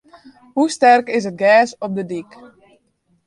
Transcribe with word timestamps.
Hoe 0.53 0.69
sterk 0.75 1.05
is 1.17 1.25
it 1.31 1.39
gers 1.41 1.71
op 1.85 1.93
de 1.97 2.05
dyk? 2.11 2.31